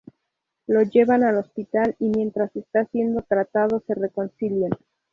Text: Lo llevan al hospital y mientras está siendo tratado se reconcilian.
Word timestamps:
Lo 0.65 0.81
llevan 0.81 1.23
al 1.23 1.35
hospital 1.37 1.95
y 1.99 2.09
mientras 2.09 2.55
está 2.55 2.85
siendo 2.85 3.21
tratado 3.21 3.83
se 3.85 3.93
reconcilian. 3.93 4.71